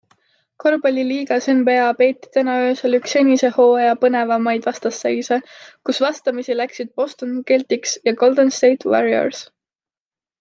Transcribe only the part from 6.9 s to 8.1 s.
Boston Celtics